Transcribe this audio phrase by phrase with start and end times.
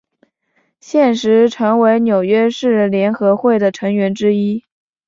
[0.79, 4.63] 现时陈为纽约市联合会的成员之一。